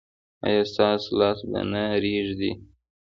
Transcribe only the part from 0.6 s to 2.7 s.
ستاسو لاس به نه ریږدي؟